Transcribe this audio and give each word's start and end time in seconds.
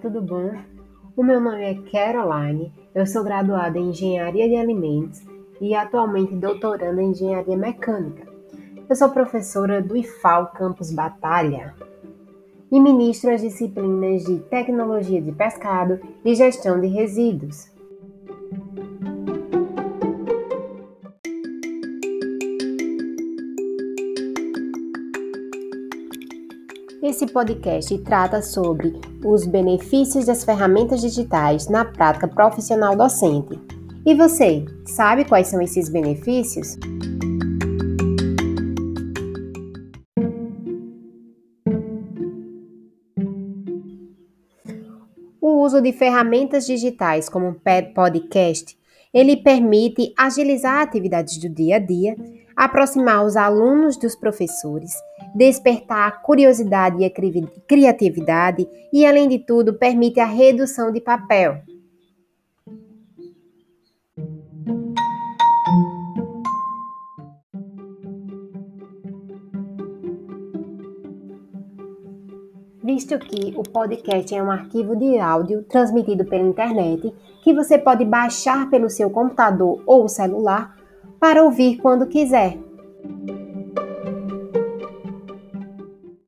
tudo 0.00 0.22
bom? 0.22 0.52
O 1.14 1.22
meu 1.22 1.38
nome 1.38 1.62
é 1.62 1.74
Caroline, 1.74 2.72
eu 2.94 3.06
sou 3.06 3.22
graduada 3.22 3.78
em 3.78 3.90
Engenharia 3.90 4.48
de 4.48 4.56
Alimentos 4.56 5.20
e 5.60 5.74
atualmente 5.74 6.34
doutoranda 6.34 7.02
em 7.02 7.10
Engenharia 7.10 7.54
Mecânica. 7.54 8.26
Eu 8.88 8.96
sou 8.96 9.10
professora 9.10 9.82
do 9.82 9.98
IFAL 9.98 10.46
Campus 10.52 10.90
Batalha 10.90 11.74
e 12.72 12.80
ministro 12.80 13.30
as 13.30 13.42
disciplinas 13.42 14.24
de 14.24 14.38
Tecnologia 14.38 15.20
de 15.20 15.30
Pescado 15.30 16.00
e 16.24 16.34
Gestão 16.34 16.80
de 16.80 16.86
Resíduos. 16.86 17.70
Esse 27.00 27.28
podcast 27.28 27.96
trata 27.98 28.42
sobre 28.42 28.92
os 29.24 29.46
benefícios 29.46 30.26
das 30.26 30.42
ferramentas 30.42 31.00
digitais 31.00 31.68
na 31.68 31.84
prática 31.84 32.26
profissional 32.26 32.96
docente. 32.96 33.56
E 34.04 34.16
você, 34.16 34.64
sabe 34.84 35.24
quais 35.24 35.46
são 35.46 35.62
esses 35.62 35.88
benefícios? 35.88 36.76
O 45.40 45.62
uso 45.64 45.80
de 45.80 45.92
ferramentas 45.92 46.66
digitais 46.66 47.28
como 47.28 47.60
podcast, 47.94 48.76
ele 49.14 49.36
permite 49.36 50.12
agilizar 50.18 50.82
atividades 50.82 51.38
do 51.38 51.48
dia 51.48 51.76
a 51.76 51.78
dia, 51.78 52.16
aproximar 52.56 53.24
os 53.24 53.36
alunos 53.36 53.96
dos 53.96 54.16
professores 54.16 54.92
despertar 55.34 56.08
a 56.08 56.10
curiosidade 56.10 56.98
e 56.98 57.04
a 57.04 57.10
criatividade 57.66 58.68
e, 58.92 59.06
além 59.06 59.28
de 59.28 59.38
tudo, 59.38 59.74
permite 59.74 60.20
a 60.20 60.26
redução 60.26 60.92
de 60.92 61.00
papel. 61.00 61.62
Visto 72.82 73.18
que 73.18 73.54
o 73.54 73.62
podcast 73.62 74.34
é 74.34 74.42
um 74.42 74.50
arquivo 74.50 74.96
de 74.96 75.18
áudio 75.18 75.62
transmitido 75.64 76.24
pela 76.24 76.48
internet 76.48 77.12
que 77.44 77.52
você 77.52 77.78
pode 77.78 78.04
baixar 78.04 78.70
pelo 78.70 78.88
seu 78.88 79.10
computador 79.10 79.82
ou 79.86 80.08
celular 80.08 80.74
para 81.20 81.44
ouvir 81.44 81.76
quando 81.76 82.06
quiser. 82.06 82.67